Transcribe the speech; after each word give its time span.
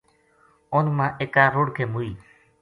اُن 0.75 0.85
مااِکا 0.97 1.45
رُڑھ 1.53 1.71
کے 1.75 1.83
موئی 1.91 2.11